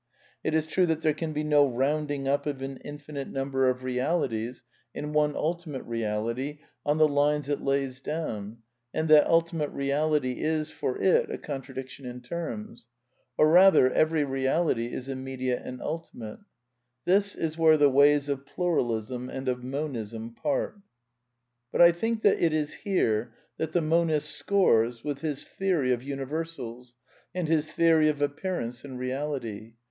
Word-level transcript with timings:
It 0.43 0.55
is 0.55 0.65
true 0.65 0.87
that 0.87 1.03
there 1.03 1.13
can 1.13 1.31
be 1.31 1.43
no 1.43 1.67
rounding 1.67 2.27
up 2.27 2.47
of 2.47 2.63
an 2.63 2.77
infinite 2.77 3.27
number 3.27 3.69
of 3.69 3.81
THE 3.81 3.85
NEW 3.85 3.91
KEALISM 3.99 4.29
287 4.31 4.33
realities 4.33 4.63
in 4.95 5.13
one 5.13 5.35
Ultimate 5.35 5.87
Bealitj 5.87 6.57
on 6.83 6.97
the 6.97 7.07
lines 7.07 7.47
it 7.47 7.61
lays 7.61 8.01
down; 8.01 8.63
and 8.95 9.07
that 9.09 9.27
ultimate 9.27 9.69
reality 9.69 10.39
is, 10.41 10.71
for 10.71 10.99
it, 10.99 11.29
a 11.29 11.37
contradiction 11.37 12.07
in 12.07 12.21
terms; 12.21 12.87
or 13.37 13.47
rather, 13.47 13.91
every 13.91 14.23
reality 14.23 14.87
is 14.91 15.07
immediate 15.07 15.61
and 15.63 15.79
ultimate. 15.83 16.39
This 17.05 17.35
is 17.35 17.55
where 17.59 17.77
the 17.77 17.87
ways 17.87 18.27
of 18.27 18.43
Pluralism 18.47 19.29
and 19.29 19.47
of 19.47 19.63
Monism— 19.63 20.31
\^ 20.31 20.35
part. 20.35 20.79
But 21.71 21.81
I 21.81 21.91
think 21.91 22.23
that 22.23 22.43
it 22.43 22.53
is 22.53 22.73
here 22.73 23.35
that 23.57 23.73
the 23.73 23.81
monist 23.83 24.31
scores 24.31 25.03
with 25.03 25.19
his 25.19 25.47
theory 25.47 25.91
of 25.91 26.01
universals 26.01 26.95
and 27.35 27.47
his 27.47 27.71
theory 27.71 28.09
of 28.09 28.19
appearance 28.19 28.83
and 28.83 28.97
reality. 28.97 29.73